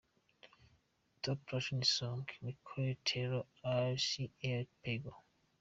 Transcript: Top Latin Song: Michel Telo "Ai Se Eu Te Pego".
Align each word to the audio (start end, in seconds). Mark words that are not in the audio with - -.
Top 1.21 1.39
Latin 1.51 1.83
Song: 1.83 2.25
Michel 2.43 2.95
Telo 3.05 3.41
"Ai 3.63 3.95
Se 3.99 4.23
Eu 4.41 4.63
Te 4.65 4.75
Pego". 4.81 5.13